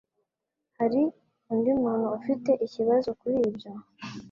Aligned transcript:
Hari 0.77 1.01
undi 1.51 1.71
muntu 1.83 2.05
ufite 2.17 2.51
ikibazo 2.65 3.09
kuri 3.19 3.37
ibyo? 3.49 3.71